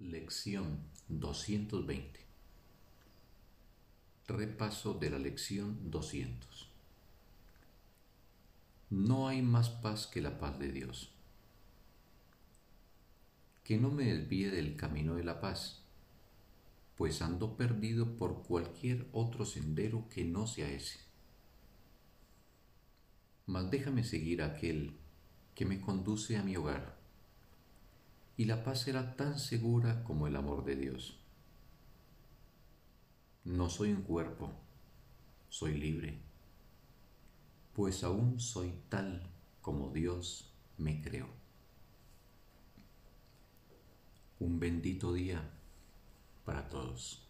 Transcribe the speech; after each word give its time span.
Lección 0.00 0.78
220 1.08 2.20
Repaso 4.28 4.94
de 4.94 5.10
la 5.10 5.18
lección 5.18 5.90
200 5.90 6.70
No 8.88 9.28
hay 9.28 9.42
más 9.42 9.68
paz 9.68 10.06
que 10.06 10.22
la 10.22 10.38
paz 10.38 10.58
de 10.58 10.72
Dios. 10.72 11.10
Que 13.62 13.76
no 13.76 13.90
me 13.90 14.04
desvíe 14.04 14.50
del 14.50 14.74
camino 14.74 15.16
de 15.16 15.24
la 15.24 15.38
paz, 15.38 15.82
pues 16.96 17.20
ando 17.20 17.58
perdido 17.58 18.16
por 18.16 18.42
cualquier 18.44 19.06
otro 19.12 19.44
sendero 19.44 20.08
que 20.08 20.24
no 20.24 20.46
sea 20.46 20.70
ese. 20.70 21.00
Mas 23.44 23.70
déjame 23.70 24.02
seguir 24.02 24.40
aquel 24.40 24.94
que 25.54 25.66
me 25.66 25.78
conduce 25.78 26.38
a 26.38 26.42
mi 26.42 26.56
hogar 26.56 26.99
y 28.40 28.46
la 28.46 28.64
paz 28.64 28.80
será 28.80 29.16
tan 29.16 29.38
segura 29.38 30.02
como 30.02 30.26
el 30.26 30.34
amor 30.34 30.64
de 30.64 30.74
Dios. 30.74 31.20
No 33.44 33.68
soy 33.68 33.92
un 33.92 34.00
cuerpo, 34.00 34.50
soy 35.50 35.74
libre, 35.74 36.18
pues 37.74 38.02
aún 38.02 38.40
soy 38.40 38.72
tal 38.88 39.30
como 39.60 39.90
Dios 39.92 40.54
me 40.78 41.02
creó. 41.02 41.26
Un 44.38 44.58
bendito 44.58 45.12
día 45.12 45.42
para 46.46 46.66
todos. 46.70 47.29